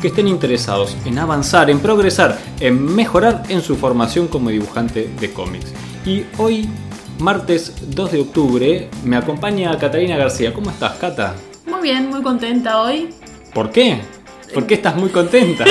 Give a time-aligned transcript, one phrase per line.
[0.00, 5.32] que estén interesados en avanzar, en progresar, en mejorar en su formación como dibujante de
[5.32, 5.72] cómics.
[6.04, 6.68] Y hoy
[7.18, 10.54] martes 2 de octubre, me acompaña Catalina García.
[10.54, 11.34] ¿Cómo estás, Cata?
[11.66, 13.10] Muy bien, muy contenta hoy.
[13.52, 14.00] ¿Por qué?
[14.54, 15.64] ¿Por qué estás muy contenta?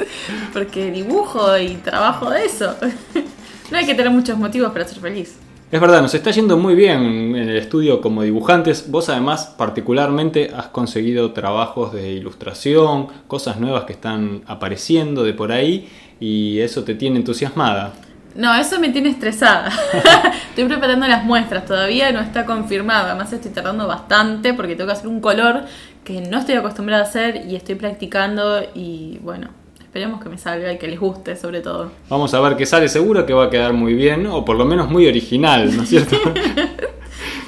[0.52, 2.76] Porque dibujo y trabajo de eso.
[3.70, 5.39] no hay que tener muchos motivos para ser feliz.
[5.72, 8.90] Es verdad, nos está yendo muy bien en el estudio como dibujantes.
[8.90, 15.52] Vos además particularmente has conseguido trabajos de ilustración, cosas nuevas que están apareciendo de por
[15.52, 17.92] ahí y eso te tiene entusiasmada.
[18.34, 19.70] No, eso me tiene estresada.
[20.48, 23.06] estoy preparando las muestras, todavía no está confirmado.
[23.06, 25.66] Además estoy tardando bastante porque tengo que hacer un color
[26.02, 29.50] que no estoy acostumbrada a hacer y estoy practicando y bueno,
[29.90, 31.90] esperemos que me salga y que les guste sobre todo.
[32.08, 34.64] Vamos a ver qué sale, seguro que va a quedar muy bien o por lo
[34.64, 36.16] menos muy original, ¿no es cierto?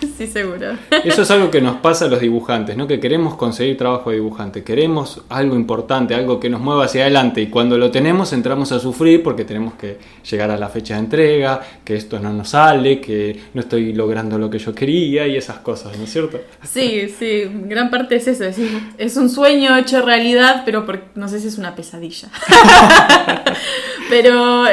[0.19, 0.73] Sí, seguro.
[1.05, 2.87] Eso es algo que nos pasa a los dibujantes, ¿no?
[2.87, 7.41] Que queremos conseguir trabajo de dibujante, queremos algo importante, algo que nos mueva hacia adelante
[7.41, 11.01] y cuando lo tenemos entramos a sufrir porque tenemos que llegar a la fecha de
[11.01, 15.37] entrega, que esto no nos sale, que no estoy logrando lo que yo quería y
[15.37, 16.41] esas cosas, ¿no es cierto?
[16.63, 18.59] Sí, sí, gran parte es eso, es,
[18.99, 22.29] es un sueño hecho realidad, pero no sé si es una pesadilla.
[24.11, 24.65] pero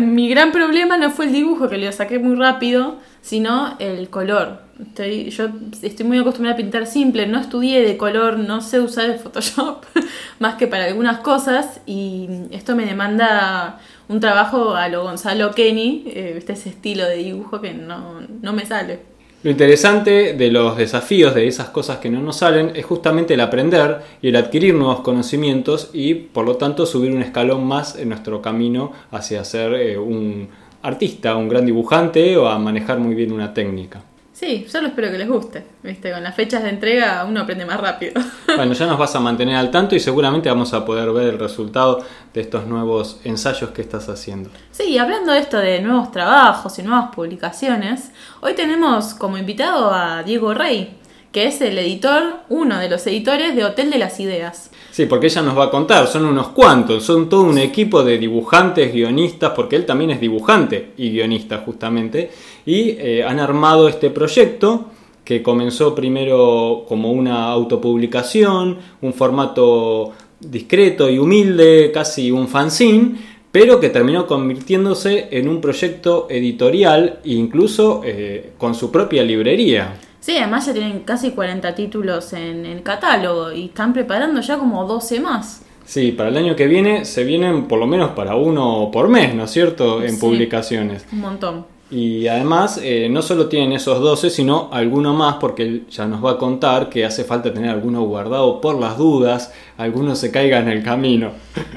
[0.00, 4.71] mi gran problema no fue el dibujo, que lo saqué muy rápido, sino el color.
[4.88, 5.48] Estoy, yo
[5.82, 9.84] estoy muy acostumbrada a pintar simple, no estudié de color, no sé usar el Photoshop
[10.38, 16.04] más que para algunas cosas y esto me demanda un trabajo a lo Gonzalo Kenny,
[16.06, 19.12] este ese estilo de dibujo que no, no me sale.
[19.42, 23.40] Lo interesante de los desafíos, de esas cosas que no nos salen, es justamente el
[23.40, 28.10] aprender y el adquirir nuevos conocimientos y por lo tanto subir un escalón más en
[28.10, 30.48] nuestro camino hacia ser eh, un
[30.82, 34.02] artista, un gran dibujante o a manejar muy bien una técnica.
[34.42, 35.62] Sí, solo espero que les guste.
[35.84, 36.10] ¿Viste?
[36.10, 38.14] Con las fechas de entrega uno aprende más rápido.
[38.56, 41.38] Bueno, ya nos vas a mantener al tanto y seguramente vamos a poder ver el
[41.38, 42.04] resultado
[42.34, 44.50] de estos nuevos ensayos que estás haciendo.
[44.72, 48.10] Sí, hablando de esto de nuevos trabajos y nuevas publicaciones,
[48.42, 50.98] hoy tenemos como invitado a Diego Rey,
[51.32, 54.70] que es el editor, uno de los editores de Hotel de las Ideas.
[54.90, 58.18] Sí, porque ella nos va a contar, son unos cuantos, son todo un equipo de
[58.18, 62.30] dibujantes, guionistas, porque él también es dibujante y guionista justamente,
[62.66, 64.86] y eh, han armado este proyecto
[65.24, 73.16] que comenzó primero como una autopublicación, un formato discreto y humilde, casi un fanzine,
[73.52, 79.94] pero que terminó convirtiéndose en un proyecto editorial e incluso eh, con su propia librería.
[80.20, 84.86] Sí, además ya tienen casi 40 títulos en el catálogo y están preparando ya como
[84.86, 85.62] 12 más.
[85.84, 89.34] Sí, para el año que viene se vienen por lo menos para uno por mes,
[89.34, 90.02] ¿no es cierto?
[90.02, 91.04] En publicaciones.
[91.12, 91.71] Un montón.
[91.92, 96.24] Y además eh, no solo tienen esos 12, sino alguno más, porque él ya nos
[96.24, 100.58] va a contar que hace falta tener alguno guardado por las dudas, alguno se caiga
[100.58, 101.32] en el camino.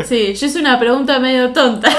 [0.05, 1.89] Sí, yo hice una pregunta medio tonta,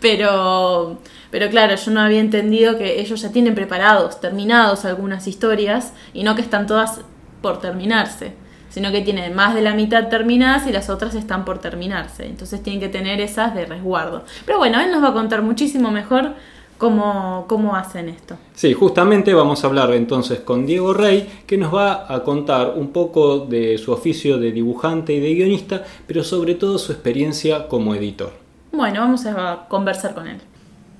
[0.00, 0.98] pero
[1.30, 6.24] pero claro, yo no había entendido que ellos ya tienen preparados, terminados algunas historias y
[6.24, 7.02] no que están todas
[7.40, 8.32] por terminarse,
[8.70, 12.26] sino que tienen más de la mitad terminadas y las otras están por terminarse.
[12.26, 14.24] Entonces tienen que tener esas de resguardo.
[14.46, 16.34] Pero bueno, él nos va a contar muchísimo mejor
[16.78, 18.36] cómo, cómo hacen esto.
[18.54, 22.92] Sí, justamente vamos a hablar entonces con Diego Rey, que nos va a contar un
[22.92, 27.94] poco de su oficio de dibujante y de guionista, pero sobre todo su experiencia como
[27.94, 28.32] editor.
[28.72, 30.40] Bueno, vamos a conversar con él.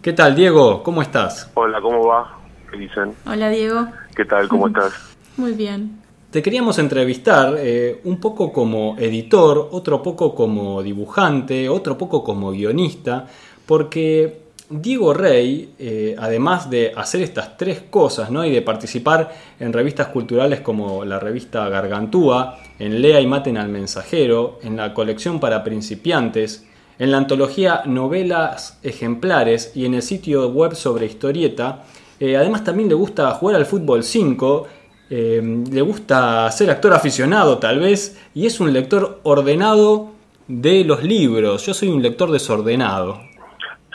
[0.02, 0.82] ¿Qué tal, Diego?
[0.82, 1.50] ¿Cómo estás?
[1.54, 2.38] Hola, ¿cómo va?
[2.70, 3.14] ¿Qué dicen?
[3.26, 3.86] Hola, Diego.
[4.14, 4.48] ¿Qué tal?
[4.48, 4.92] ¿Cómo estás?
[5.36, 6.00] Muy bien.
[6.30, 12.50] Te queríamos entrevistar eh, un poco como editor, otro poco como dibujante, otro poco como
[12.50, 13.26] guionista,
[13.64, 18.44] porque Diego Rey, eh, además de hacer estas tres cosas ¿no?
[18.44, 23.70] y de participar en revistas culturales como la revista Gargantúa, en Lea y Maten al
[23.70, 26.66] Mensajero, en la colección para principiantes,
[26.98, 31.84] en la antología Novelas Ejemplares y en el sitio web sobre historieta.
[32.20, 34.66] Eh, además también le gusta jugar al fútbol 5,
[35.08, 40.10] eh, le gusta ser actor aficionado tal vez y es un lector ordenado
[40.46, 41.64] de los libros.
[41.64, 43.27] Yo soy un lector desordenado.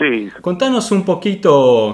[0.03, 0.29] Sí.
[0.41, 1.93] Contanos un poquito,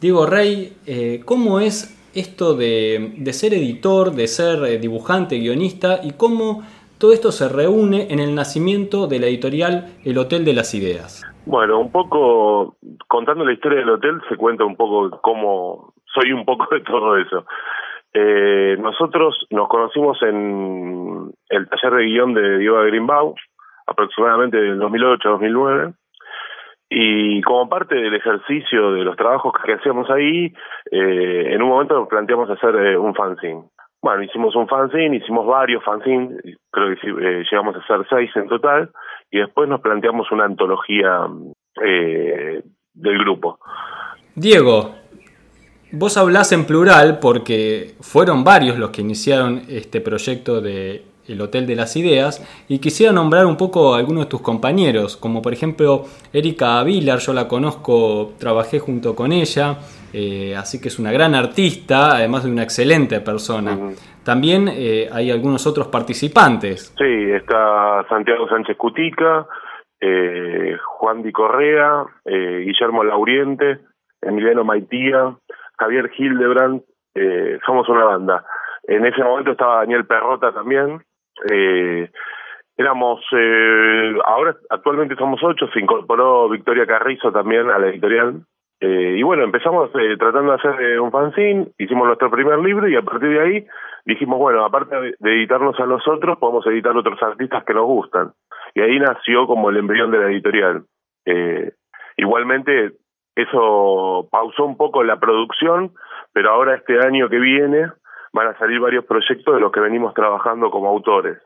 [0.00, 6.12] Diego Rey, eh, cómo es esto de, de, ser editor, de ser dibujante, guionista y
[6.12, 6.62] cómo
[6.98, 11.22] todo esto se reúne en el nacimiento de la editorial El Hotel de las Ideas.
[11.46, 12.76] Bueno, un poco
[13.08, 17.16] contando la historia del hotel se cuenta un poco cómo soy un poco de todo
[17.16, 17.44] eso.
[18.12, 23.34] Eh, nosotros nos conocimos en el taller de guion de Diego Greenbaum,
[23.86, 25.94] aproximadamente del 2008-2009,
[26.92, 30.52] y como parte del ejercicio de los trabajos que hacíamos ahí,
[30.90, 33.62] eh, en un momento nos planteamos hacer eh, un fanzine.
[34.02, 36.42] Bueno, hicimos un fanzine, hicimos varios fanzines,
[36.72, 38.90] creo que eh, llegamos a hacer seis en total,
[39.30, 41.28] y después nos planteamos una antología
[41.76, 43.60] del grupo.
[44.34, 44.96] Diego,
[45.92, 51.66] vos hablás en plural porque fueron varios los que iniciaron este proyecto de el Hotel
[51.66, 55.52] de las Ideas, y quisiera nombrar un poco a algunos de tus compañeros, como por
[55.52, 59.78] ejemplo Erika Vilar, yo la conozco, trabajé junto con ella,
[60.12, 63.78] eh, así que es una gran artista, además de una excelente persona.
[64.24, 66.92] También eh, hay algunos otros participantes.
[66.98, 69.46] Sí, está Santiago Sánchez Cutica,
[70.00, 73.80] eh, Juan Di Correa, Guillermo Lauriente,
[74.20, 75.36] Emiliano Maitía,
[75.78, 76.82] Javier Hildebrand,
[77.64, 78.44] somos una banda.
[78.84, 81.02] En ese momento estaba Daniel Perrota también,
[81.50, 82.10] eh,
[82.76, 88.42] éramos, eh, ahora actualmente somos ocho, se incorporó Victoria Carrizo también a la editorial.
[88.80, 92.88] Eh, y bueno, empezamos eh, tratando de hacer eh, un fanzine, hicimos nuestro primer libro
[92.88, 93.66] y a partir de ahí
[94.06, 98.32] dijimos, bueno, aparte de, editarnos a nosotros, podemos editar otros artistas que nos gustan.
[98.74, 100.84] Y ahí nació como el embrión de la editorial.
[101.26, 101.72] Eh,
[102.16, 102.92] igualmente,
[103.36, 105.92] eso pausó un poco la producción,
[106.32, 107.92] pero ahora este año que viene
[108.32, 111.38] van a salir varios proyectos de los que venimos trabajando como autores.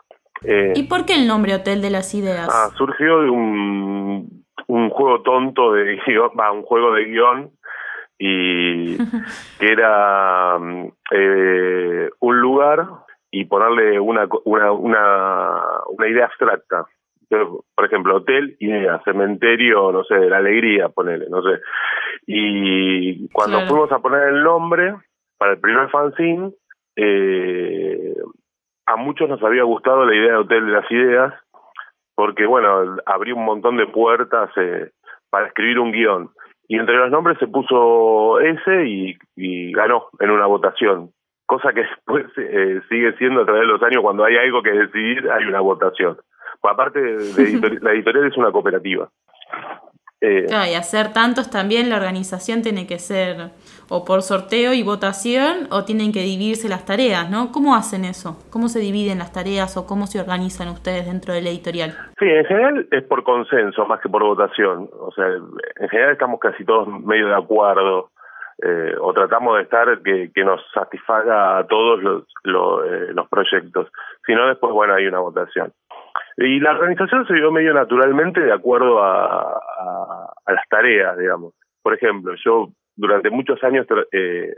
[0.43, 2.49] Eh, ¿Y por qué el nombre Hotel de las Ideas?
[2.53, 7.51] Ah, surgió de un, un juego tonto de guion, un juego de guion
[8.19, 8.97] y
[9.59, 10.57] que era
[11.11, 12.87] eh, un lugar
[13.31, 16.87] y ponerle una, una, una, una idea abstracta.
[17.29, 21.61] Por ejemplo, hotel, idea, cementerio, no sé, de la alegría, ponele, no sé.
[22.27, 24.95] Y cuando fuimos a poner el nombre
[25.37, 26.53] para el primer fanzine,
[26.97, 28.15] eh,
[28.87, 31.35] a muchos nos había gustado la idea de Hotel de las Ideas,
[32.15, 34.91] porque, bueno, abrió un montón de puertas eh,
[35.31, 36.31] para escribir un guion.
[36.69, 41.11] Y entre los nombres se puso ese y, y ganó en una votación.
[41.47, 44.73] Cosa que después eh, sigue siendo a través de los años, cuando hay algo que
[44.73, 46.17] decidir, hay una votación.
[46.61, 49.09] Pues aparte, de la editorial es una cooperativa.
[50.25, 53.51] Eh, claro, y hacer tantos también, la organización tiene que ser
[53.91, 57.53] o por sorteo y votación o tienen que dividirse las tareas, ¿no?
[57.53, 58.39] ¿Cómo hacen eso?
[58.51, 61.91] ¿Cómo se dividen las tareas o cómo se organizan ustedes dentro de la editorial?
[62.19, 64.89] Sí, en general es por consenso más que por votación.
[64.99, 68.09] O sea, en general estamos casi todos medio de acuerdo
[68.63, 73.29] eh, o tratamos de estar que, que nos satisfaga a todos los, los, eh, los
[73.29, 73.89] proyectos.
[74.25, 75.73] Si no, después, bueno, hay una votación.
[76.37, 79.61] Y la organización se dio medio naturalmente de acuerdo a,
[80.47, 81.55] las tareas, digamos.
[81.83, 84.53] Por ejemplo, yo durante muchos años, eh,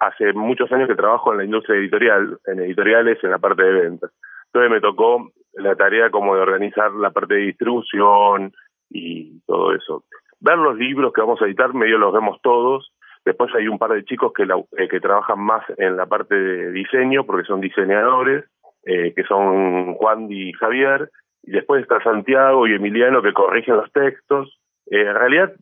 [0.00, 3.72] hace muchos años que trabajo en la industria editorial, en editoriales, en la parte de
[3.72, 4.10] ventas.
[4.46, 8.52] Entonces me tocó la tarea como de organizar la parte de distribución
[8.90, 10.04] y todo eso.
[10.40, 12.92] Ver los libros que vamos a editar, medio los vemos todos.
[13.24, 16.70] Después hay un par de chicos que, eh, que trabajan más en la parte de
[16.70, 18.44] diseño, porque son diseñadores
[18.88, 21.10] eh, que son Juan y Javier,
[21.42, 24.58] y después está Santiago y Emiliano que corrigen los textos.
[24.90, 25.52] Eh, en realidad,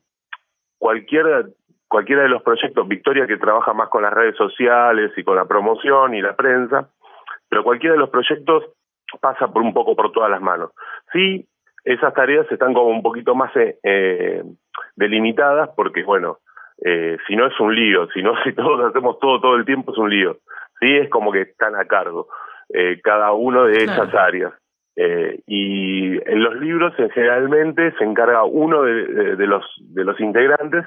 [0.78, 1.45] cualquiera,
[1.88, 5.45] cualquiera de los proyectos, Victoria que trabaja más con las redes sociales y con la
[5.45, 6.88] promoción y la prensa,
[7.49, 8.62] pero cualquiera de los proyectos
[9.21, 10.71] pasa por un poco por todas las manos.
[11.12, 11.49] Sí,
[11.85, 14.42] esas tareas están como un poquito más eh,
[14.95, 16.38] delimitadas porque, bueno,
[16.85, 19.90] eh, si no es un lío, si no, si todos hacemos todo todo el tiempo
[19.90, 20.37] es un lío.
[20.78, 22.28] Sí, es como que están a cargo
[22.68, 24.52] eh, cada uno de esas áreas.
[24.99, 30.87] Eh, y en los libros generalmente se encarga uno de, de, los de los integrantes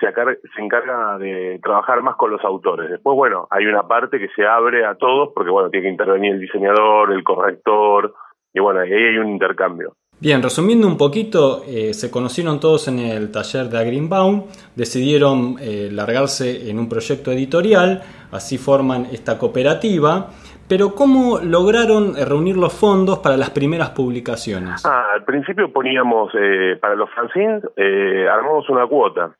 [0.00, 0.08] se,
[0.54, 2.90] se encarga de trabajar más con los autores.
[2.90, 6.34] Después, bueno, hay una parte que se abre a todos porque, bueno, tiene que intervenir
[6.34, 8.14] el diseñador, el corrector,
[8.52, 9.94] y bueno, ahí hay un intercambio.
[10.18, 14.44] Bien, resumiendo un poquito, eh, se conocieron todos en el taller de Greenbaum,
[14.76, 20.28] decidieron eh, largarse en un proyecto editorial, así forman esta cooperativa
[20.70, 24.86] pero ¿cómo lograron eh, reunir los fondos para las primeras publicaciones?
[24.86, 29.34] Ah, al principio poníamos, eh, para los fanzines, eh, armamos una cuota.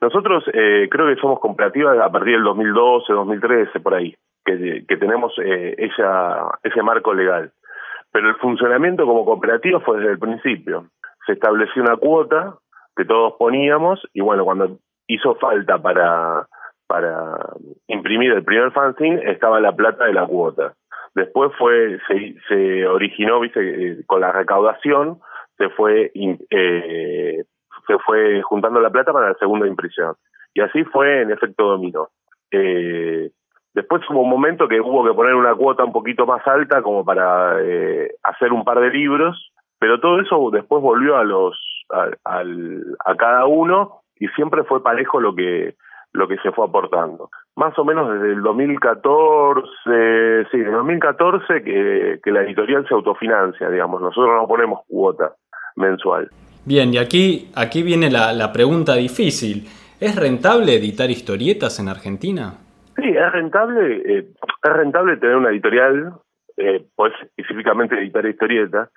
[0.00, 4.14] Nosotros eh, creo que somos cooperativas a partir del 2012, 2013, por ahí,
[4.44, 7.50] que, que tenemos eh, esa, ese marco legal.
[8.12, 10.86] Pero el funcionamiento como cooperativa fue desde el principio.
[11.26, 12.54] Se estableció una cuota
[12.96, 14.78] que todos poníamos y bueno, cuando
[15.08, 16.46] hizo falta para
[16.92, 17.38] para
[17.86, 20.74] imprimir el primer fanzine estaba la plata de la cuota.
[21.14, 25.18] Después fue se, se originó, viste, eh, con la recaudación
[25.56, 27.44] se fue eh,
[27.86, 30.16] se fue juntando la plata para la segunda impresión.
[30.52, 32.08] Y así fue en efecto dominó.
[32.50, 33.30] Eh,
[33.72, 37.06] después hubo un momento que hubo que poner una cuota un poquito más alta como
[37.06, 41.58] para eh, hacer un par de libros, pero todo eso después volvió a los
[41.90, 45.74] a, al, a cada uno y siempre fue parejo lo que
[46.12, 47.30] lo que se fue aportando.
[47.56, 49.62] Más o menos desde el 2014,
[50.50, 55.32] sí, desde el 2014 que, que la editorial se autofinancia, digamos, nosotros no ponemos cuota
[55.76, 56.28] mensual.
[56.64, 59.66] Bien, y aquí, aquí viene la, la pregunta difícil.
[60.00, 62.54] ¿Es rentable editar historietas en Argentina?
[62.96, 64.26] Sí, es rentable, eh,
[64.62, 66.12] es rentable tener una editorial,
[66.56, 68.90] eh, pues específicamente editar historietas,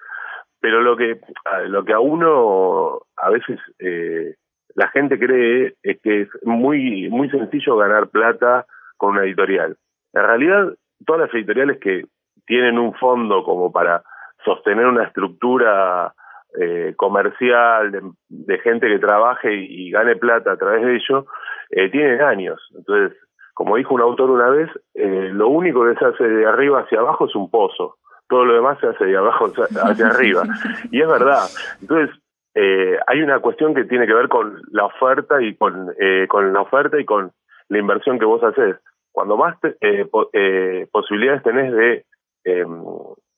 [0.60, 1.19] pero lo que
[1.67, 4.36] lo que a uno a veces eh,
[4.75, 8.65] la gente cree es que es muy muy sencillo ganar plata
[8.98, 9.77] con una editorial.
[10.13, 10.74] En realidad,
[11.05, 12.03] todas las editoriales que
[12.46, 14.03] tienen un fondo como para
[14.44, 16.13] sostener una estructura
[16.60, 17.91] eh, comercial
[18.29, 21.25] de, gente que trabaje y, gane plata a través de ello,
[21.70, 22.62] eh, tienen años.
[22.77, 23.17] Entonces,
[23.53, 27.00] como dijo un autor una vez, eh, lo único que se hace de arriba hacia
[27.00, 27.98] abajo es un pozo.
[28.27, 30.44] Todo lo demás se hace de abajo hacia arriba.
[30.91, 31.46] Y es verdad.
[31.82, 32.15] Entonces,
[32.55, 36.53] eh, hay una cuestión que tiene que ver con la oferta y con, eh, con
[36.53, 37.31] la oferta y con
[37.67, 38.77] la inversión que vos haces.
[39.12, 42.05] Cuando más eh, eh, posibilidades tenés de
[42.45, 42.81] em,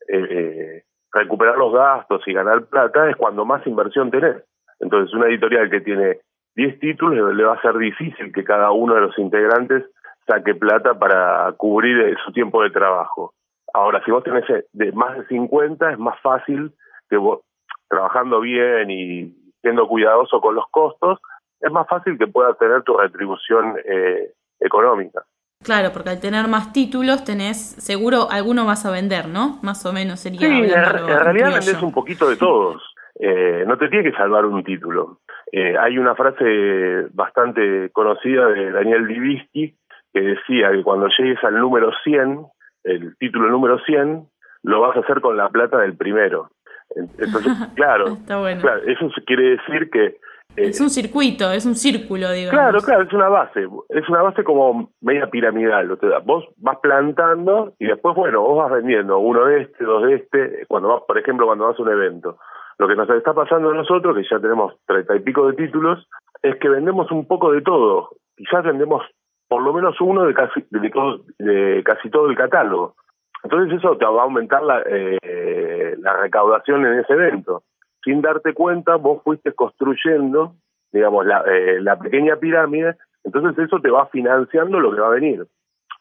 [0.07, 4.43] eh, recuperar los gastos y ganar plata es cuando más inversión tenés.
[4.79, 6.19] Entonces, una editorial que tiene
[6.55, 9.83] 10 títulos le va a ser difícil que cada uno de los integrantes
[10.27, 13.33] saque plata para cubrir su tiempo de trabajo.
[13.73, 16.71] Ahora, si vos tenés de más de 50, es más fácil
[17.09, 17.41] que vos,
[17.89, 21.19] trabajando bien y siendo cuidadoso con los costos,
[21.59, 25.23] es más fácil que puedas tener tu retribución eh, económica.
[25.63, 29.59] Claro, porque al tener más títulos tenés, seguro alguno vas a vender, ¿no?
[29.63, 30.39] Más o menos sería.
[30.39, 32.83] Sí, en, realidad vendés un poquito de todos.
[33.19, 35.19] Eh, no te tiene que salvar un título.
[35.51, 39.75] Eh, hay una frase bastante conocida de Daniel Divisky
[40.13, 42.45] que decía que cuando llegues al número 100,
[42.83, 44.27] el título número 100,
[44.63, 46.49] lo vas a hacer con la plata del primero.
[46.95, 50.05] Entonces, claro, claro eso quiere decir que...
[50.55, 52.51] Eh, es un circuito, es un círculo, digamos.
[52.51, 55.87] Claro, claro, es una base, es una base como media piramidal.
[56.25, 60.65] Vos vas plantando y después, bueno, vos vas vendiendo uno de este, dos de este,
[60.67, 62.39] cuando vas, por ejemplo, cuando vas a un evento.
[62.79, 66.07] Lo que nos está pasando a nosotros, que ya tenemos treinta y pico de títulos,
[66.41, 68.09] es que vendemos un poco de todo.
[68.35, 69.03] Quizás vendemos
[69.47, 72.95] por lo menos uno de casi, de casi todo el catálogo.
[73.43, 77.63] Entonces eso te va a aumentar la, eh, la recaudación en ese evento.
[78.03, 80.55] Sin darte cuenta, vos fuiste construyendo,
[80.91, 85.11] digamos, la, eh, la pequeña pirámide, entonces eso te va financiando lo que va a
[85.11, 85.45] venir.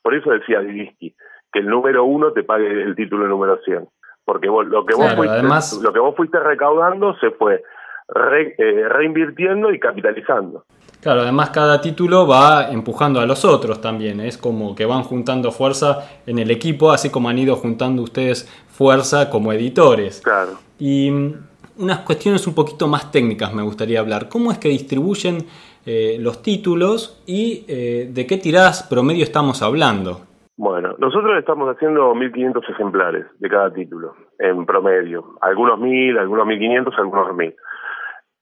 [0.02, 1.14] Por eso decía Divisky,
[1.52, 3.88] que el número uno te pague el título número 100.
[4.24, 5.42] Porque vos, lo, que vos fuiste,
[5.82, 7.62] lo que vos fuiste recaudando se fue
[8.08, 10.64] eh, reinvirtiendo y capitalizando.
[11.06, 15.52] Claro, además cada título va empujando a los otros también, es como que van juntando
[15.52, 20.20] fuerza en el equipo, así como han ido juntando ustedes fuerza como editores.
[20.20, 20.54] Claro.
[20.80, 21.34] Y mm,
[21.78, 24.28] unas cuestiones un poquito más técnicas me gustaría hablar.
[24.28, 25.46] ¿Cómo es que distribuyen
[25.86, 30.22] eh, los títulos y eh, de qué tiradas promedio estamos hablando?
[30.56, 35.36] Bueno, nosotros estamos haciendo 1.500 ejemplares de cada título, en promedio.
[35.40, 37.54] Algunos 1.000, algunos 1.500, algunos 1.000.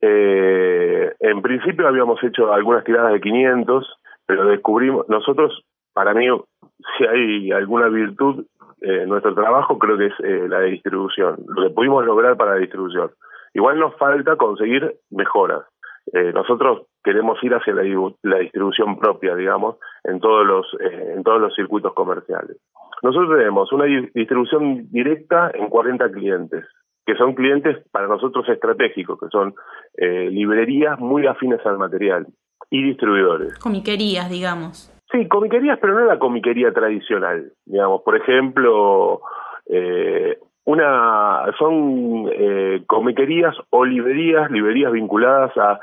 [0.06, 6.26] Eh, en principio habíamos hecho algunas tiradas de 500, pero descubrimos, nosotros, para mí,
[6.98, 8.44] si hay alguna virtud
[8.82, 12.52] en nuestro trabajo, creo que es eh, la de distribución, lo que pudimos lograr para
[12.52, 13.12] la distribución.
[13.54, 15.62] Igual nos falta conseguir mejoras.
[16.12, 17.82] Eh, nosotros queremos ir hacia la,
[18.24, 22.58] la, distribución propia, digamos, en todos los eh, en todos los circuitos comerciales.
[23.02, 26.66] Nosotros tenemos una distribución directa en 40 clientes
[27.06, 29.54] que son clientes para nosotros estratégicos, que son
[29.96, 32.26] eh, librerías muy afines al material
[32.70, 33.58] y distribuidores.
[33.58, 34.90] Comiquerías, digamos.
[35.12, 37.52] Sí, comiquerías, pero no la comiquería tradicional.
[37.66, 39.20] Digamos, por ejemplo,
[39.66, 45.78] eh, una son eh, comiquerías o librerías, librerías vinculadas a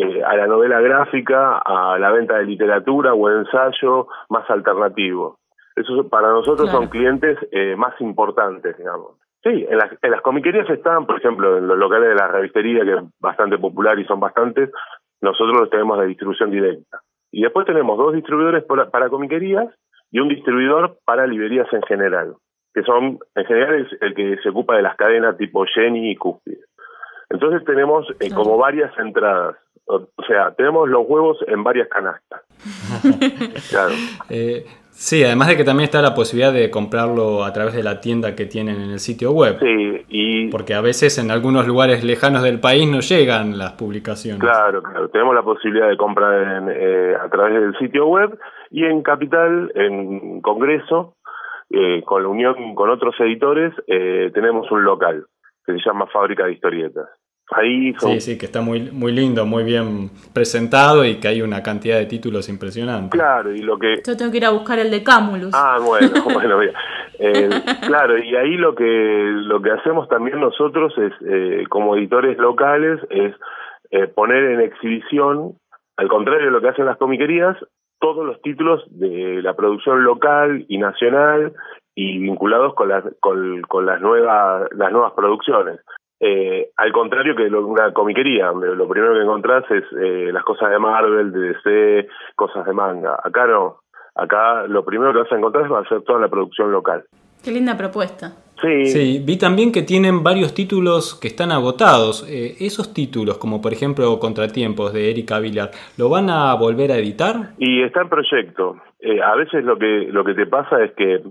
[0.00, 5.40] eh, a la novela gráfica, a la venta de literatura o ensayo más alternativo.
[5.74, 9.18] Eso para nosotros son clientes eh, más importantes, digamos.
[9.42, 12.84] Sí, en las, en las comiquerías están, por ejemplo, en los locales de la revistería,
[12.84, 14.70] que es bastante popular y son bastantes,
[15.20, 17.00] nosotros los tenemos de distribución directa.
[17.30, 19.68] Y después tenemos dos distribuidores para, para comiquerías
[20.10, 22.34] y un distribuidor para librerías en general,
[22.74, 26.16] que son, en general, es el que se ocupa de las cadenas tipo Jenny y
[26.16, 26.64] Cúspide.
[27.30, 29.56] Entonces tenemos eh, como varias entradas.
[29.86, 32.42] O, sea, tenemos los huevos en varias canastas.
[33.70, 33.94] claro.
[34.28, 34.66] Eh,
[35.00, 38.34] Sí, además de que también está la posibilidad de comprarlo a través de la tienda
[38.34, 39.56] que tienen en el sitio web.
[39.60, 40.50] Sí, y...
[40.50, 44.40] Porque a veces en algunos lugares lejanos del país no llegan las publicaciones.
[44.40, 45.08] Claro, claro.
[45.10, 48.36] Tenemos la posibilidad de comprar eh, a través del sitio web
[48.72, 51.14] y en Capital, en Congreso,
[51.70, 55.26] eh, con la unión con otros editores, eh, tenemos un local
[55.64, 57.08] que se llama Fábrica de Historietas.
[57.50, 61.62] Ahí Sí, sí, que está muy, muy lindo, muy bien presentado y que hay una
[61.62, 63.16] cantidad de títulos impresionante.
[63.16, 64.02] Claro, y lo que...
[64.06, 65.54] Yo tengo que ir a buscar el de Camulus.
[65.54, 66.72] Ah, bueno, bueno, mira.
[67.18, 67.48] Eh,
[67.86, 73.00] claro, y ahí lo que, lo que hacemos también nosotros es, eh, como editores locales,
[73.10, 73.34] es
[73.90, 75.54] eh, poner en exhibición,
[75.96, 77.56] al contrario de lo que hacen las comiquerías,
[77.98, 81.52] todos los títulos de la producción local y nacional
[81.94, 85.80] y vinculados con las, con, con las, nuevas, las nuevas producciones.
[86.20, 90.70] Eh, al contrario que una comiquería, donde lo primero que encontrás es eh, las cosas
[90.70, 93.18] de Marvel, de DC, cosas de manga.
[93.22, 93.82] Acá no.
[94.14, 97.04] Acá lo primero que vas a encontrar va a ser toda la producción local.
[97.44, 98.32] Qué linda propuesta.
[98.60, 98.86] Sí.
[98.86, 102.26] sí, vi también que tienen varios títulos que están agotados.
[102.28, 106.96] Eh, esos títulos, como por ejemplo Contratiempos de Erika Villar, ¿lo van a volver a
[106.96, 107.50] editar?
[107.58, 108.76] Y está en proyecto.
[108.98, 111.22] Eh, a veces lo que lo que te pasa es que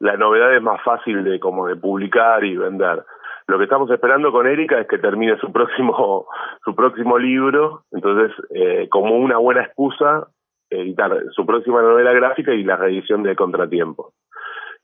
[0.00, 3.04] la novedad es más fácil de como de publicar y vender.
[3.52, 6.26] Lo que estamos esperando con Erika es que termine su próximo
[6.64, 10.26] su próximo libro, entonces eh, como una buena excusa
[10.70, 14.14] editar su próxima novela gráfica y la reedición de Contratiempo.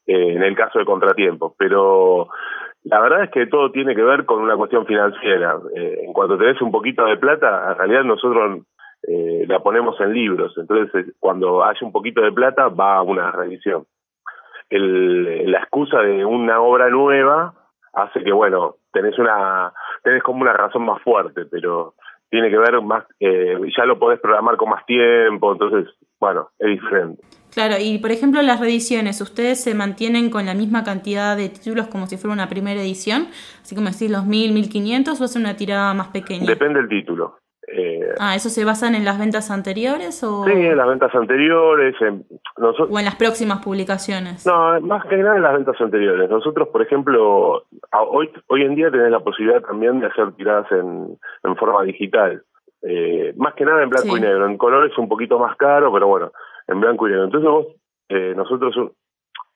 [0.07, 2.29] Eh, en el caso de Contratiempo, pero
[2.85, 5.57] la verdad es que todo tiene que ver con una cuestión financiera.
[5.75, 8.67] Eh, en cuanto tenés un poquito de plata, en realidad nosotros
[9.09, 13.31] eh, la ponemos en libros, entonces cuando hay un poquito de plata va a una
[13.31, 13.87] reedición.
[14.69, 17.55] El, la excusa de una obra nueva
[17.99, 21.95] hace que, bueno, tenés una, tenés como una razón más fuerte, pero
[22.31, 26.69] tiene que ver más, eh, ya lo podés programar con más tiempo, entonces, bueno, es
[26.69, 27.23] diferente.
[27.53, 31.89] Claro, y por ejemplo las reediciones, ¿ustedes se mantienen con la misma cantidad de títulos
[31.89, 33.29] como si fuera una primera edición?
[33.63, 36.47] Así como decir los 1000, 1500 o es una tirada más pequeña?
[36.47, 37.39] Depende del título.
[37.71, 40.23] Eh, ah, ¿eso se basan en las ventas anteriores?
[40.25, 40.45] O...
[40.45, 41.95] Sí, en las ventas anteriores.
[42.01, 42.25] En,
[42.57, 44.47] ¿O en las próximas publicaciones?
[44.47, 46.31] No, más que nada en las ventas anteriores.
[46.31, 47.65] Nosotros, por ejemplo,
[48.11, 52.43] hoy, hoy en día tenés la posibilidad también de hacer tiradas en, en forma digital.
[52.83, 54.47] Eh, más que nada en blanco y negro.
[54.47, 56.33] En color es un poquito más caro, pero bueno,
[56.69, 57.25] en blanco y negro.
[57.25, 57.67] Entonces vos,
[58.09, 58.75] eh, nosotros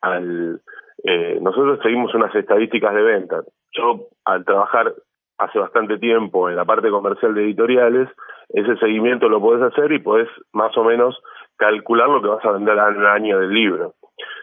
[0.00, 0.60] al
[1.04, 3.42] eh, nosotros seguimos unas estadísticas de venta.
[3.72, 4.92] Yo al trabajar
[5.38, 8.08] hace bastante tiempo en la parte comercial de editoriales,
[8.50, 11.20] ese seguimiento lo podés hacer y podés más o menos
[11.56, 13.94] calcular lo que vas a vender al año del libro.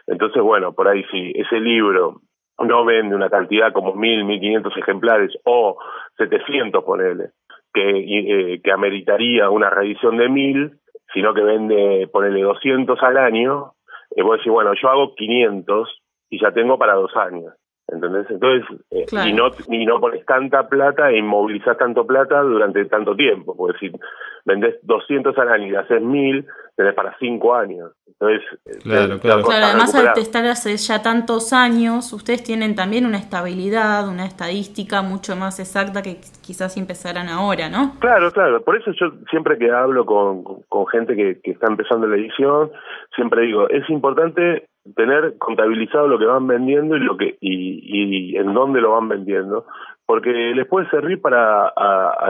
[0.06, 2.20] Entonces, bueno, por ahí si ese libro
[2.58, 5.78] no vende una cantidad como mil, mil quinientos ejemplares o
[6.16, 7.30] setecientos, ponele,
[7.72, 10.72] que, eh, que ameritaría una reedición de mil,
[11.12, 13.72] sino que vende, ponele 200 al año,
[14.14, 17.54] eh, vos decís, bueno, yo hago 500 y ya tengo para dos años.
[17.92, 18.26] ¿Entendés?
[18.30, 23.16] Entonces, eh, y, no, y no pones tanta plata e inmovilizás tanto plata durante tanto
[23.16, 23.56] tiempo.
[23.56, 23.92] Porque si
[24.44, 27.90] vendés 200 al año y haces 1000, tenés para 5 años.
[28.06, 29.42] Entonces, eh, claro, claro.
[29.42, 35.02] claro además al estar hace ya tantos años, ustedes tienen también una estabilidad, una estadística
[35.02, 37.98] mucho más exacta que quizás empezaran ahora, ¿no?
[37.98, 38.62] Claro, claro.
[38.62, 42.70] Por eso yo siempre que hablo con, con gente que, que está empezando la edición,
[43.16, 48.36] siempre digo, es importante tener contabilizado lo que van vendiendo y lo que y, y
[48.36, 49.66] en dónde lo van vendiendo.
[50.06, 51.72] Porque les puede servir para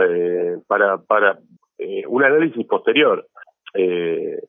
[0.09, 1.39] eh, para para
[1.79, 3.27] eh, un análisis posterior.
[3.75, 4.41] Eh,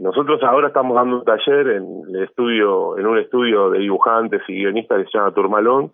[0.00, 4.54] nosotros ahora estamos dando un taller en el estudio en un estudio de dibujantes y
[4.54, 5.92] guionistas que se llama Turmalón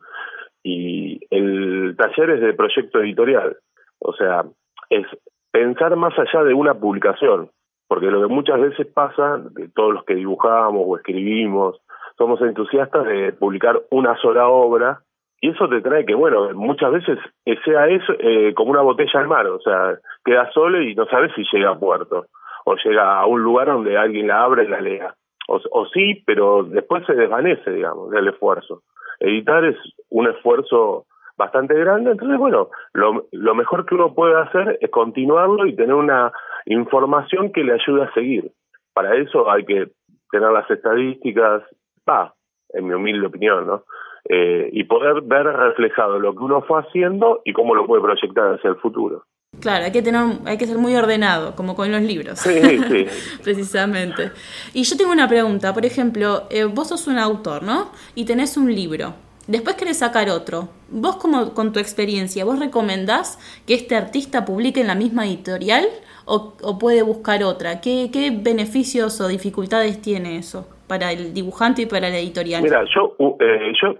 [0.62, 3.56] y el taller es de proyecto editorial.
[3.98, 4.44] O sea
[4.90, 5.06] es
[5.50, 7.50] pensar más allá de una publicación
[7.88, 11.80] porque lo que muchas veces pasa, que todos los que dibujamos o escribimos,
[12.16, 15.00] somos entusiastas de publicar una sola obra,
[15.40, 17.18] y eso te trae que, bueno, muchas veces
[17.64, 21.32] sea eso eh, como una botella al mar, o sea, queda solo y no sabes
[21.34, 22.26] si llega a puerto,
[22.64, 25.14] o llega a un lugar donde alguien la abre y la lea.
[25.48, 28.82] O, o sí, pero después se desvanece, digamos, del esfuerzo.
[29.20, 29.76] Editar es
[30.10, 31.06] un esfuerzo
[31.38, 35.94] bastante grande, entonces, bueno, lo, lo mejor que uno puede hacer es continuarlo y tener
[35.94, 36.32] una
[36.66, 38.50] información que le ayude a seguir.
[38.92, 39.88] Para eso hay que
[40.30, 41.62] tener las estadísticas,
[42.08, 42.34] va,
[42.70, 43.84] en mi humilde opinión, ¿no?
[44.28, 48.54] Eh, y poder ver reflejado lo que uno fue haciendo y cómo lo puede proyectar
[48.54, 49.24] hacia el futuro.
[49.60, 52.38] Claro, hay que tener, hay que ser muy ordenado, como con los libros.
[52.38, 53.06] Sí, sí.
[53.42, 54.32] Precisamente.
[54.74, 57.90] Y yo tengo una pregunta, por ejemplo, eh, vos sos un autor, ¿no?
[58.14, 59.14] Y tenés un libro.
[59.48, 60.68] Después querés sacar otro.
[60.88, 65.84] Vos como con tu experiencia, ¿vos recomendás que este artista publique en la misma editorial
[66.24, 67.80] o, puede buscar otra?
[67.80, 70.68] ¿Qué, ¿Qué beneficios o dificultades tiene eso?
[70.88, 72.62] para el dibujante y para la editorial?
[72.62, 73.94] Mira, yo, eh, yo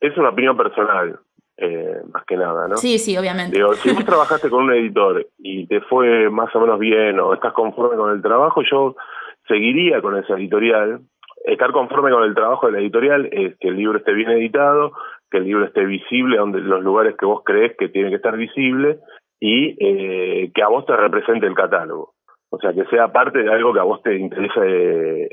[0.00, 1.20] es una opinión personal,
[1.58, 2.76] eh, más que nada, ¿no?
[2.76, 3.56] Sí, sí, obviamente.
[3.56, 7.34] Digo, si vos trabajaste con un editor y te fue más o menos bien o
[7.34, 8.96] estás conforme con el trabajo, yo
[9.46, 11.02] seguiría con esa editorial.
[11.44, 14.92] Estar conforme con el trabajo de la editorial es que el libro esté bien editado,
[15.30, 18.36] que el libro esté visible donde los lugares que vos crees que tiene que estar
[18.36, 18.98] visible
[19.40, 22.12] y eh, que a vos te represente el catálogo.
[22.50, 25.28] O sea, que sea parte de algo que a vos te interesa eh,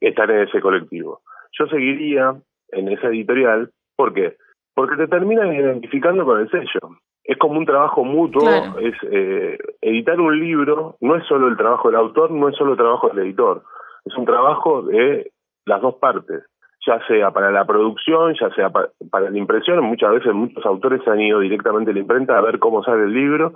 [0.00, 1.22] estar en ese colectivo.
[1.58, 2.36] Yo seguiría
[2.70, 4.36] en esa editorial, ¿por qué?
[4.74, 6.98] Porque te terminan identificando con el sello.
[7.24, 8.48] Es como un trabajo mutuo,
[8.80, 12.72] es eh, editar un libro no es solo el trabajo del autor, no es solo
[12.72, 13.62] el trabajo del editor,
[14.04, 15.32] es un trabajo de
[15.68, 16.44] las dos partes,
[16.86, 21.06] ya sea para la producción, ya sea para, para la impresión, muchas veces muchos autores
[21.06, 23.52] han ido directamente a la imprenta a ver cómo sale el libro,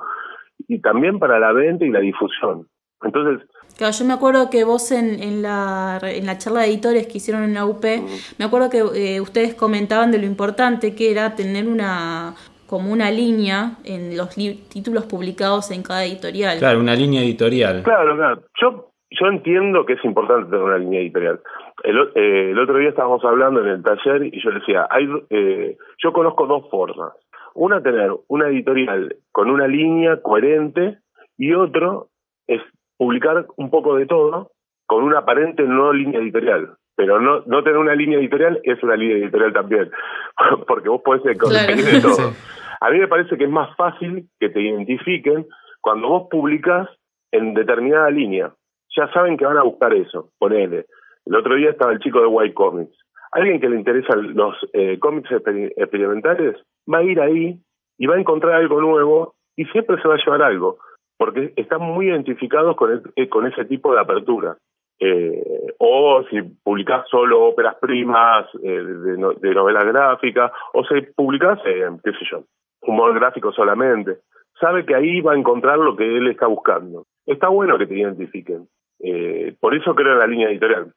[0.68, 2.66] y también para la venta y la difusión.
[3.02, 3.46] Entonces...
[3.76, 7.18] Claro, yo me acuerdo que vos en, en, la, en la charla de editores que
[7.18, 7.84] hicieron en la UP,
[8.38, 12.34] me acuerdo que eh, ustedes comentaban de lo importante que era tener una
[12.66, 16.58] como una línea en los títulos publicados en cada editorial.
[16.58, 17.82] Claro, una línea editorial.
[17.82, 18.42] Claro, claro.
[18.58, 21.40] Yo, yo entiendo que es importante tener una línea editorial.
[21.82, 25.76] El, eh, el otro día estábamos hablando en el taller y yo decía, hay, eh,
[26.02, 27.12] yo conozco dos formas.
[27.54, 30.98] Una, tener una editorial con una línea coherente
[31.36, 32.08] y otro
[32.46, 32.62] es
[32.96, 34.52] publicar un poco de todo
[34.86, 36.76] con una aparente no línea editorial.
[36.94, 39.90] Pero no, no tener una línea editorial es una línea editorial también,
[40.66, 42.32] porque vos podés conseguir de todo.
[42.80, 45.46] A mí me parece que es más fácil que te identifiquen
[45.80, 46.88] cuando vos publicas
[47.32, 48.52] en determinada línea.
[48.96, 50.86] Ya saben que van a buscar eso, ponele.
[51.24, 52.96] El otro día estaba el chico de White Comics.
[53.30, 56.56] Alguien que le interesan los eh, cómics experimentales
[56.92, 57.58] va a ir ahí
[57.98, 60.78] y va a encontrar algo nuevo y siempre se va a llevar algo
[61.22, 64.56] porque están muy identificados con, eh, con ese tipo de apertura.
[64.98, 71.60] Eh, o si publicás solo óperas primas eh, de, de, novelas gráficas, o si publicás,
[71.62, 72.42] qué sé yo,
[72.82, 74.18] humor gráfico solamente,
[74.60, 77.04] sabe que ahí va a encontrar lo que él está buscando.
[77.24, 78.66] Está bueno que te identifiquen.
[79.02, 80.92] Eh, por eso creo en la línea editorial.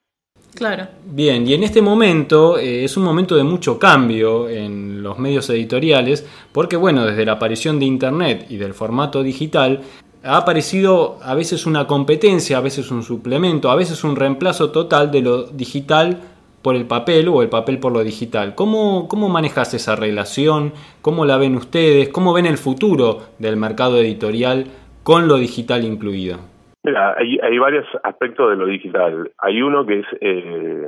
[0.53, 0.87] Claro.
[1.05, 5.49] Bien, y en este momento eh, es un momento de mucho cambio en los medios
[5.49, 9.81] editoriales, porque bueno, desde la aparición de Internet y del formato digital,
[10.23, 15.11] ha aparecido a veces una competencia, a veces un suplemento, a veces un reemplazo total
[15.11, 16.19] de lo digital
[16.61, 18.55] por el papel o el papel por lo digital.
[18.55, 20.73] ¿Cómo, cómo manejas esa relación?
[21.01, 22.09] ¿Cómo la ven ustedes?
[22.09, 24.65] ¿Cómo ven el futuro del mercado editorial
[25.03, 26.54] con lo digital incluido?
[26.85, 29.31] Mira, hay, hay varios aspectos de lo digital.
[29.39, 30.87] Hay uno que es eh,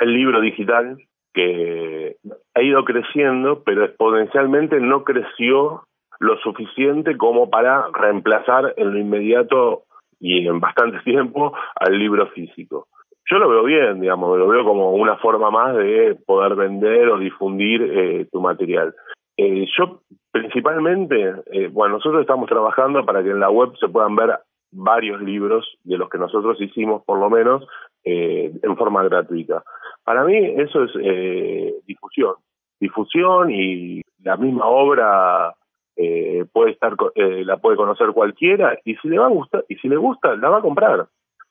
[0.00, 0.98] el libro digital,
[1.32, 2.16] que
[2.54, 5.84] ha ido creciendo, pero exponencialmente no creció
[6.20, 9.84] lo suficiente como para reemplazar en lo inmediato
[10.20, 12.88] y en bastante tiempo al libro físico.
[13.30, 17.18] Yo lo veo bien, digamos, lo veo como una forma más de poder vender o
[17.18, 18.94] difundir eh, tu material.
[19.38, 24.14] Eh, yo principalmente, eh, bueno, nosotros estamos trabajando para que en la web se puedan
[24.14, 24.38] ver
[24.70, 27.66] varios libros de los que nosotros hicimos, por lo menos,
[28.04, 29.62] eh, en forma gratuita.
[30.04, 32.34] Para mí eso es eh, difusión,
[32.80, 35.54] difusión y la misma obra
[35.96, 39.76] eh, puede estar eh, la puede conocer cualquiera y si le va a gustar y
[39.76, 41.08] si le gusta la va a comprar.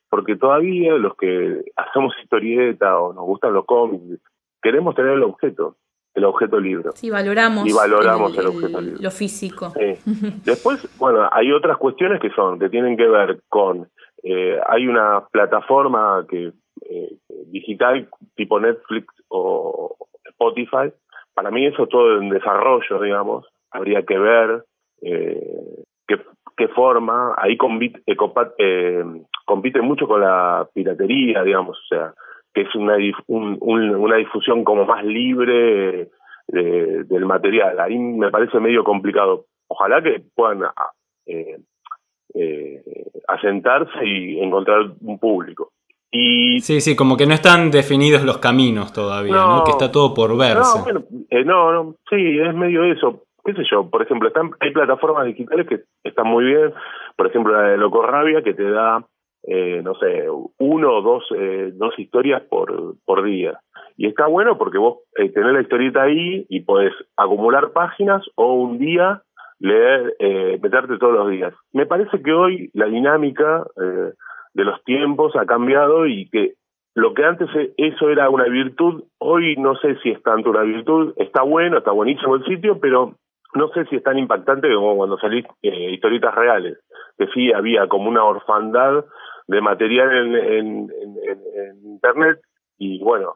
[0.10, 4.22] Porque todavía los que hacemos historieta o nos gustan los cómics
[4.62, 5.76] queremos tener el objeto
[6.18, 6.92] el objeto libro.
[6.96, 9.02] Sí valoramos y valoramos el, objeto libro.
[9.02, 9.74] lo físico.
[10.46, 13.88] Después bueno hay otras cuestiones que son que tienen que ver con
[14.24, 16.52] eh, hay una plataforma que
[16.90, 17.14] eh,
[17.48, 20.92] digital tipo Netflix o Spotify.
[21.34, 23.46] Para mí eso todo en desarrollo digamos.
[23.72, 24.64] Habría que ver
[25.02, 26.20] eh, qué,
[26.56, 28.18] qué, forma, ahí compite, eh,
[28.58, 29.04] eh,
[29.46, 32.14] compite mucho con la piratería, digamos, o sea,
[32.58, 32.96] que es una,
[33.28, 36.10] un, un, una difusión como más libre
[36.48, 37.80] de, del material.
[37.80, 39.46] Ahí me parece medio complicado.
[39.68, 40.64] Ojalá que puedan
[41.28, 41.60] eh,
[42.34, 42.84] eh,
[43.28, 45.72] asentarse y encontrar un público.
[46.10, 49.58] Y, sí, sí, como que no están definidos los caminos todavía, ¿no?
[49.58, 49.64] ¿no?
[49.64, 50.80] Que está todo por verse.
[50.80, 54.52] No, bueno, eh, no, no, sí, es medio eso qué sé yo, por ejemplo, están,
[54.60, 56.74] hay plataformas digitales que están muy bien,
[57.16, 59.06] por ejemplo la de Locorrabia que te da,
[59.48, 60.26] eh, no sé,
[60.60, 63.60] uno o dos, eh, dos historias por, por día.
[63.96, 68.54] Y está bueno porque vos eh, tenés la historieta ahí y podés acumular páginas o
[68.54, 69.24] un día
[69.60, 71.54] leer, eh, meterte todos los días.
[71.74, 74.14] Me parece que hoy la dinámica eh,
[74.54, 76.54] de los tiempos ha cambiado y que
[76.94, 81.14] lo que antes eso era una virtud, hoy no sé si es tanto una virtud,
[81.18, 83.14] está bueno, está buenísimo el sitio, pero
[83.54, 86.80] no sé si es tan impactante como cuando salís eh, historietas reales,
[87.18, 89.06] que sí había como una orfandad
[89.48, 92.40] de material en, en, en, en, internet
[92.78, 93.36] y bueno,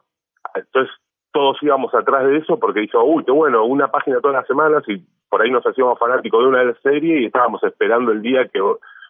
[0.54, 0.94] entonces
[1.32, 4.82] todos íbamos atrás de eso porque hizo, uy, qué bueno, una página todas las semanas
[4.88, 8.60] y por ahí nos hacíamos fanáticos de una serie y estábamos esperando el día que,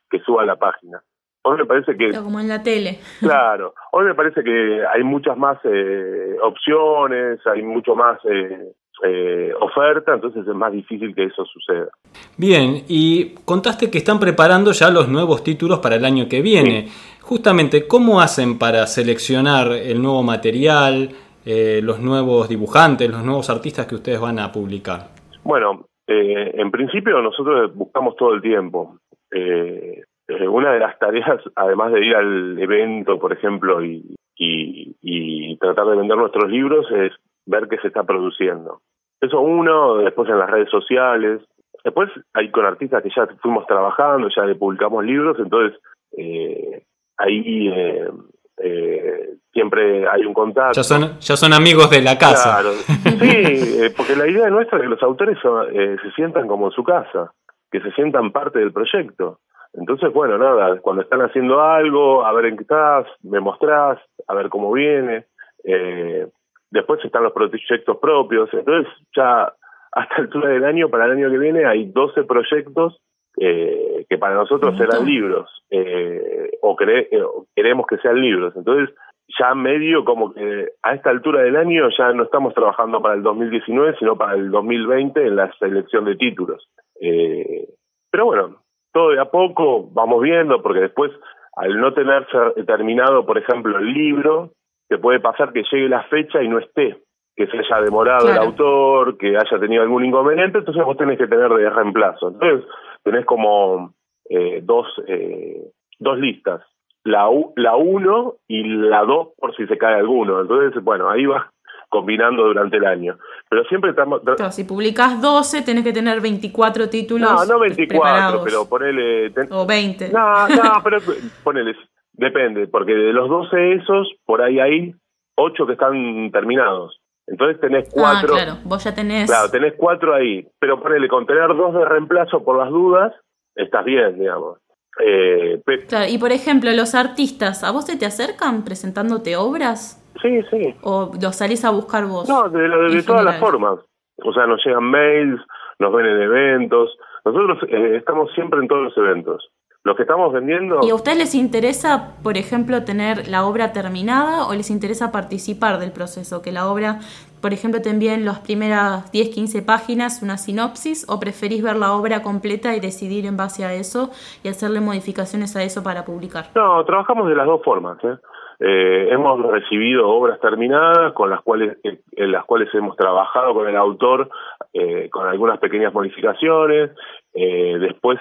[0.09, 1.03] que suba la página.
[1.45, 2.11] Hoy me parece que...
[2.12, 3.01] Como en la tele.
[3.19, 8.73] Claro, hoy me parece que hay muchas más eh, opciones, hay mucho más eh,
[9.05, 11.88] eh, oferta, entonces es más difícil que eso suceda.
[12.37, 16.88] Bien, y contaste que están preparando ya los nuevos títulos para el año que viene.
[17.20, 21.11] Justamente, ¿cómo hacen para seleccionar el nuevo material,
[21.44, 25.09] los nuevos dibujantes, los nuevos artistas que ustedes van a publicar?
[25.44, 28.98] Bueno, en principio nosotros buscamos todo el tiempo.
[29.33, 35.57] Eh, eh, una de las tareas, además de ir al evento, por ejemplo, y, y,
[35.57, 37.12] tratar de vender nuestros libros, es
[37.46, 38.81] ver qué se está produciendo.
[39.20, 41.40] Eso uno, después en las redes sociales.
[41.85, 45.81] Después hay con artistas que ya fuimos trabajando, ya le publicamos libros, entonces
[46.16, 46.85] eh,
[47.16, 48.11] ahí eh,
[48.59, 50.76] eh, siempre hay un contacto.
[50.76, 52.61] Ya son, ya son amigos de la casa.
[52.61, 56.85] Claro, sí, porque la idea nuestra es que los autores se sientan como en su
[56.85, 57.33] casa,
[57.70, 59.40] que se sientan parte del proyecto.
[59.74, 64.35] Entonces, bueno, nada, cuando están haciendo algo, a ver en qué estás, me mostrás, a
[64.35, 65.26] ver cómo viene.
[65.64, 66.26] Eh,
[66.73, 68.49] después están los proyectos propios.
[68.53, 69.53] Entonces, ya
[69.93, 73.01] hasta el altura del año, para el año que viene, hay 12 proyectos
[73.39, 78.55] eh, que para nosotros serán libros, eh, o, queremos que sean libros.
[78.57, 78.95] Entonces,
[79.39, 83.23] ya medio como que a esta altura del año ya no estamos trabajando para el
[83.23, 86.69] 2019, sino para el 2020 en la selección de títulos.
[87.01, 87.69] Eh,
[88.11, 91.13] pero bueno, todo de a poco vamos viendo, porque después,
[91.57, 92.27] al no tener
[92.67, 94.53] terminado, por ejemplo, el libro,
[94.92, 96.98] te puede pasar que llegue la fecha y no esté,
[97.35, 101.26] que se haya demorado el autor, que haya tenido algún inconveniente, entonces vos tenés que
[101.26, 102.28] tener de reemplazo.
[102.28, 102.68] Entonces,
[103.02, 103.94] tenés como
[104.28, 105.62] eh, dos, eh,
[105.98, 106.61] dos listas,
[107.05, 110.42] la, la uno y la dos por si se cae alguno.
[110.42, 111.46] Entonces, bueno, ahí vas
[111.88, 113.16] combinando durante el año.
[113.48, 114.20] Pero siempre estamos...
[114.50, 119.33] Si publicas 12, tenés que tener 24 títulos No, no 24, pero ponele...
[119.50, 120.11] O 20.
[120.11, 120.98] No, no, pero
[121.42, 121.74] ponele...
[122.12, 124.94] Depende, porque de los 12 esos, por ahí hay
[125.37, 127.01] 8 que están terminados.
[127.27, 128.07] Entonces tenés 4...
[128.07, 129.31] Ah, claro, vos ya tenés...
[129.31, 130.46] Claro, tenés 4 ahí.
[130.59, 133.14] Pero ponele, con tener 2 de reemplazo por las dudas,
[133.55, 134.59] estás bien, digamos.
[135.01, 139.98] Eh, claro, y por ejemplo, los artistas, ¿a vos se te acercan presentándote obras?
[140.20, 140.75] Sí, sí.
[140.83, 142.29] ¿O los salís a buscar vos?
[142.29, 143.79] No, de, todas las formas.
[144.22, 145.40] O sea, nos llegan mails,
[145.79, 146.96] nos ven en eventos.
[147.25, 149.48] Nosotros eh, estamos siempre en todos los eventos.
[149.85, 150.79] Lo que estamos vendiendo...
[150.83, 155.81] ¿Y a ustedes les interesa, por ejemplo, tener la obra terminada o les interesa participar
[155.81, 156.40] del proceso?
[156.40, 157.01] Que la obra,
[157.40, 161.95] por ejemplo, te envíen las primeras 10, 15 páginas, una sinopsis, o preferís ver la
[161.95, 164.11] obra completa y decidir en base a eso
[164.45, 166.45] y hacerle modificaciones a eso para publicar?
[166.55, 167.99] No, trabajamos de las dos formas.
[168.05, 168.16] ¿eh?
[168.61, 173.75] Eh, hemos recibido obras terminadas con las cuales en las cuales hemos trabajado con el
[173.75, 174.31] autor
[174.73, 176.92] eh, con algunas pequeñas modificaciones
[177.35, 178.18] eh, después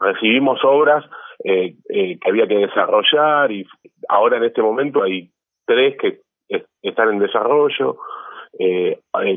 [0.00, 1.04] recibimos obras
[1.42, 3.66] que había que desarrollar y
[4.08, 5.30] ahora en este momento hay
[5.66, 6.20] tres que
[6.82, 7.96] están en desarrollo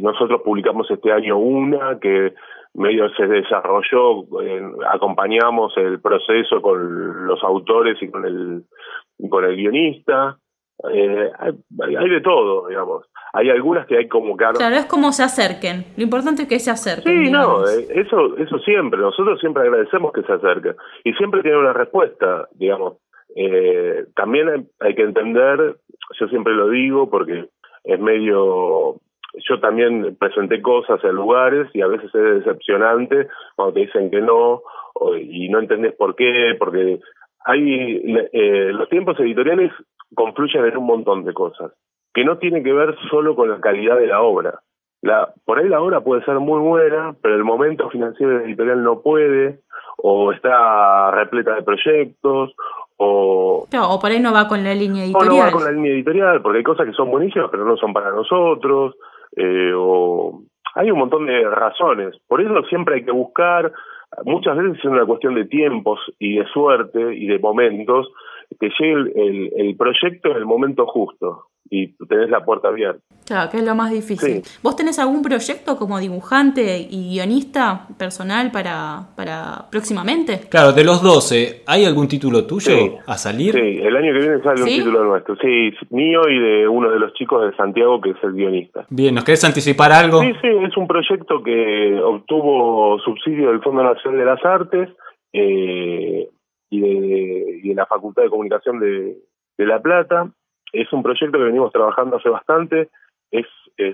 [0.01, 2.33] nosotros publicamos este año una que
[2.75, 4.25] medio se desarrolló,
[4.91, 8.63] acompañamos el proceso con los autores y con el,
[9.29, 10.37] con el guionista.
[10.93, 13.05] Eh, hay, de todo, digamos.
[13.33, 14.45] Hay algunas que hay como que...
[14.55, 15.85] Claro, es como se acerquen.
[15.97, 17.25] Lo importante es que se acerquen.
[17.25, 18.99] Sí, no, eh, eso, eso siempre.
[18.99, 20.75] Nosotros siempre agradecemos que se acerquen.
[21.03, 22.97] Y siempre tiene una respuesta, digamos.
[23.35, 25.77] Eh, también hay que entender,
[26.19, 27.49] yo siempre lo digo porque
[27.83, 29.01] es medio
[29.49, 34.21] yo también presenté cosas en lugares y a veces es decepcionante cuando te dicen que
[34.21, 34.61] no
[35.19, 36.99] y no entendés por qué, porque
[37.45, 39.71] hay eh, los tiempos editoriales
[40.13, 41.71] confluyen en un montón de cosas
[42.13, 44.61] que no tienen que ver solo con la calidad de la obra.
[45.01, 49.01] La, por ahí la obra puede ser muy buena, pero el momento financiero editorial no
[49.01, 49.59] puede,
[49.97, 52.55] o está repleta de proyectos,
[52.97, 55.31] o, o por ahí no va con la línea editorial.
[55.31, 57.75] O no va con la línea editorial, porque hay cosas que son buenísimas, pero no
[57.75, 58.95] son para nosotros
[59.35, 60.41] eh, o
[60.75, 62.15] hay un montón de razones.
[62.27, 63.71] Por eso siempre hay que buscar,
[64.23, 68.07] muchas veces es una cuestión de tiempos y de suerte y de momentos,
[68.59, 73.01] que llegue el, el proyecto en el momento justo y tenés la puerta abierta.
[73.25, 74.43] Claro, que es lo más difícil.
[74.61, 80.41] ¿Vos tenés algún proyecto como dibujante y guionista personal para, para próximamente?
[80.49, 83.53] Claro, de los 12, ¿hay algún título tuyo a salir?
[83.53, 85.35] Sí, el año que viene sale un título nuestro.
[85.37, 88.85] Sí, mío y de uno de los chicos de Santiago que es el guionista.
[88.89, 90.21] Bien, ¿nos querés anticipar algo?
[90.21, 94.89] Sí, sí, es un proyecto que obtuvo subsidio del Fondo Nacional de las Artes
[95.33, 96.29] eh,
[96.75, 99.17] y, de, y de la Facultad de Comunicación de,
[99.57, 100.29] La Plata.
[100.71, 102.89] Es un proyecto que venimos trabajando hace bastante,
[103.31, 103.45] es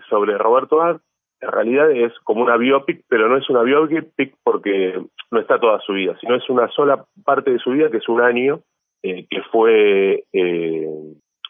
[0.10, 1.02] sobre Roberto Art,
[1.42, 5.80] en realidad es como una biopic, pero no es una biopic porque no está toda
[5.80, 8.62] su vida, sino es una sola parte de su vida, que es un año,
[9.02, 10.88] eh, que fue eh,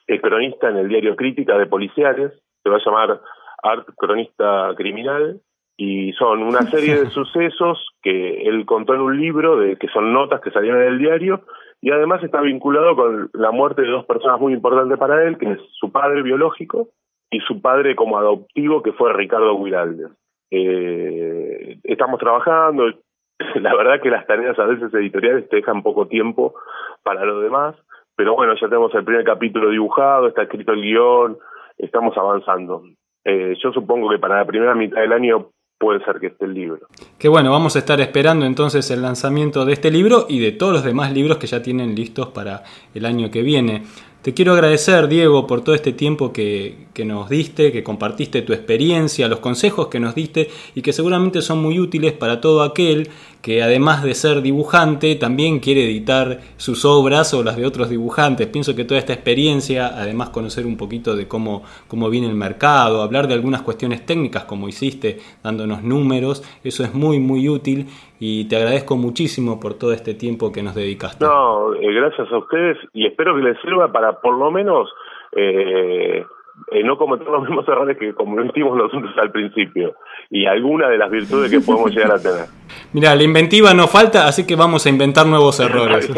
[0.08, 2.32] el cronista en el diario Crítica de Policiales,
[2.63, 3.22] se va a llamar
[3.63, 5.41] Art Cronista Criminal,
[5.84, 10.13] y son una serie de sucesos que él contó en un libro, de que son
[10.13, 11.41] notas que salieron en el diario,
[11.82, 15.54] y además está vinculado con la muerte de dos personas muy importantes para él, que
[15.54, 16.89] es su padre biológico
[17.32, 20.12] y su padre como adoptivo, que fue Ricardo Guiraldes.
[20.52, 22.86] Eh, estamos trabajando,
[23.56, 26.54] la verdad que las tareas a veces editoriales te dejan poco tiempo
[27.02, 27.76] para lo demás,
[28.15, 31.39] pero bueno, ya tenemos el primer capítulo dibujado, está escrito el guion,
[31.80, 32.84] estamos avanzando.
[33.24, 35.50] Eh, yo supongo que para la primera mitad del año
[35.82, 36.88] puede ser que esté el libro.
[37.17, 40.72] Que bueno, vamos a estar esperando entonces el lanzamiento de este libro y de todos
[40.72, 42.63] los demás libros que ya tienen listos para
[42.94, 43.84] el año que viene.
[44.22, 48.54] Te quiero agradecer, Diego, por todo este tiempo que, que, nos diste, que compartiste tu
[48.54, 53.10] experiencia, los consejos que nos diste y que seguramente son muy útiles para todo aquel
[53.42, 58.46] que además de ser dibujante también quiere editar sus obras o las de otros dibujantes.
[58.48, 63.02] Pienso que toda esta experiencia, además conocer un poquito de cómo, cómo viene el mercado,
[63.02, 67.88] hablar de algunas cuestiones técnicas como hiciste, dándonos números, eso es muy, muy útil
[68.24, 71.26] y te agradezco muchísimo por todo este tiempo que nos dedicaste.
[71.26, 74.88] No, eh, gracias a ustedes y espero que les sirva para por lo menos...
[75.34, 76.24] Eh,
[76.72, 79.96] eh, no cometer los mismos errores que cometimos nosotros al principio
[80.30, 82.46] y alguna de las virtudes que podemos llegar a tener.
[82.94, 86.08] Mira, la inventiva no falta, así que vamos a inventar nuevos errores.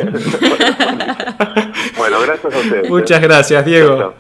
[1.98, 2.90] bueno, gracias a ustedes.
[2.90, 4.16] Muchas gracias, Diego.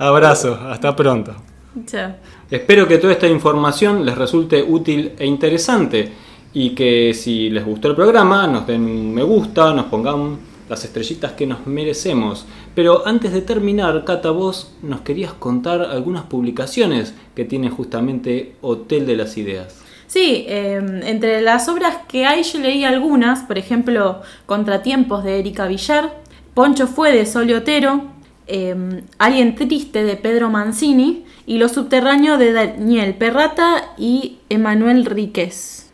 [0.00, 1.36] Abrazo, hasta pronto.
[1.84, 2.16] Chao.
[2.50, 6.10] Espero que toda esta información les resulte útil e interesante
[6.52, 10.84] y que si les gustó el programa nos den un me gusta, nos pongan las
[10.84, 12.46] estrellitas que nos merecemos.
[12.74, 19.04] Pero antes de terminar, Cata, vos nos querías contar algunas publicaciones que tiene justamente Hotel
[19.04, 19.80] de las Ideas.
[20.06, 25.66] Sí, em, entre las obras que hay yo leí algunas, por ejemplo, Contratiempos de Erika
[25.66, 26.14] Villar,
[26.54, 28.04] Poncho fue de Solio Otero,
[28.46, 35.89] em, Alguien Triste de Pedro Mancini y Lo Subterráneo de Daniel Perrata y Emanuel Ríquez.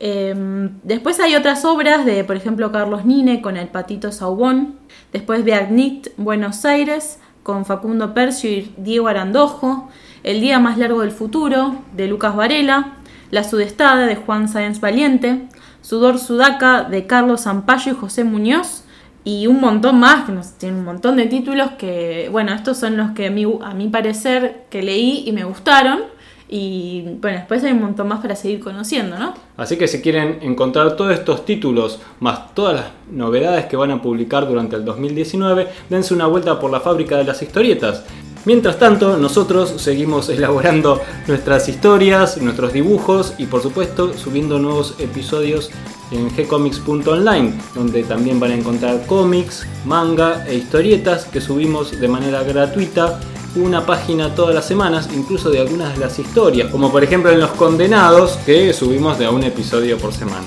[0.00, 4.76] Em, después hay otras obras de, por ejemplo, Carlos Nine con El Patito Saubón.
[5.12, 9.88] Después Beagnit, Buenos Aires, con Facundo Percio y Diego Arandojo.
[10.22, 12.94] El Día Más Largo del Futuro, de Lucas Varela.
[13.30, 15.48] La Sudestada, de Juan Sáenz Valiente.
[15.82, 18.84] Sudor Sudaca, de Carlos Zampayo y José Muñoz.
[19.24, 23.10] Y un montón más, que tiene un montón de títulos que, bueno, estos son los
[23.10, 26.00] que a a mi parecer que leí y me gustaron.
[26.48, 29.34] Y bueno, después hay un montón más para seguir conociendo, ¿no?
[29.58, 34.00] Así que si quieren encontrar todos estos títulos, más todas las novedades que van a
[34.00, 38.04] publicar durante el 2019, dense una vuelta por la fábrica de las historietas.
[38.46, 45.70] Mientras tanto, nosotros seguimos elaborando nuestras historias, nuestros dibujos y por supuesto subiendo nuevos episodios
[46.10, 52.42] en gcomics.online, donde también van a encontrar cómics, manga e historietas que subimos de manera
[52.42, 53.20] gratuita
[53.58, 57.40] una página todas las semanas, incluso de algunas de las historias, como por ejemplo en
[57.40, 60.46] Los Condenados, que subimos de un episodio por semana.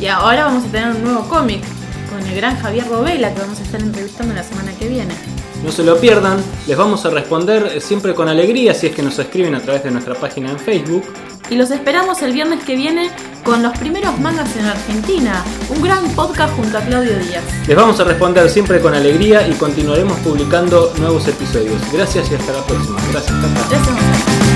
[0.00, 1.62] Y ahora vamos a tener un nuevo cómic
[2.10, 5.14] con el gran Javier Robela que vamos a estar entrevistando la semana que viene.
[5.62, 9.18] No se lo pierdan, les vamos a responder siempre con alegría si es que nos
[9.18, 11.04] escriben a través de nuestra página en Facebook.
[11.50, 13.10] Y los esperamos el viernes que viene
[13.44, 17.44] con los primeros mangas en Argentina, un gran podcast junto a Claudio Díaz.
[17.66, 21.80] Les vamos a responder siempre con alegría y continuaremos publicando nuevos episodios.
[21.92, 23.00] Gracias y hasta la próxima.
[23.12, 23.34] Gracias,
[23.68, 24.51] Gracias.